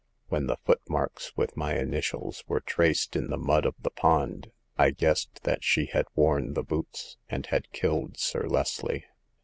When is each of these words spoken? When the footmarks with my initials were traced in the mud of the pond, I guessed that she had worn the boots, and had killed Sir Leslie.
When 0.29 0.47
the 0.47 0.57
footmarks 0.65 1.37
with 1.37 1.55
my 1.55 1.75
initials 1.77 2.43
were 2.47 2.61
traced 2.61 3.15
in 3.15 3.27
the 3.27 3.37
mud 3.37 3.67
of 3.67 3.75
the 3.83 3.91
pond, 3.91 4.49
I 4.75 4.89
guessed 4.89 5.43
that 5.43 5.63
she 5.63 5.85
had 5.85 6.07
worn 6.15 6.55
the 6.55 6.63
boots, 6.63 7.17
and 7.29 7.45
had 7.45 7.71
killed 7.71 8.17
Sir 8.17 8.47
Leslie. 8.47 9.05